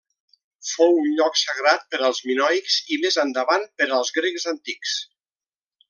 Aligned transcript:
Fou 0.69 0.95
un 1.01 1.09
lloc 1.19 1.37
sagrat 1.41 1.85
per 1.91 1.99
als 2.09 2.21
minoics 2.29 2.79
i, 2.97 2.99
més 3.05 3.21
endavant, 3.27 3.71
per 3.83 3.89
als 3.99 4.15
grecs 4.19 4.51
antics. 4.55 4.99